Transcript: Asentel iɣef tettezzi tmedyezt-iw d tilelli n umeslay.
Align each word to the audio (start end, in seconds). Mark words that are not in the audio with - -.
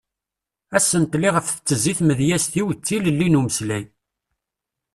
Asentel 0.77 1.23
iɣef 1.27 1.47
tettezzi 1.49 1.93
tmedyezt-iw 1.99 2.67
d 2.73 2.79
tilelli 2.85 3.27
n 3.29 3.39
umeslay. 3.39 3.83